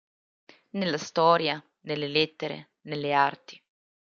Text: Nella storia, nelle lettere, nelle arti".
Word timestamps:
Nella 0.71 0.97
storia, 0.97 1.63
nelle 1.81 2.07
lettere, 2.07 2.71
nelle 2.87 3.13
arti". 3.13 3.63